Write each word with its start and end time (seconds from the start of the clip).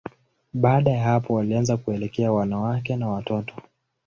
Baada 0.53 0.91
ya 0.91 1.03
hapo, 1.03 1.33
walianza 1.33 1.77
kuelekea 1.77 2.31
wanawake 2.31 2.95
na 2.95 3.07
watoto. 3.09 3.53